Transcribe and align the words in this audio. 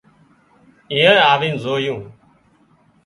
ايئانئي 0.91 1.21
آوين 1.31 1.55
زويون 1.63 2.01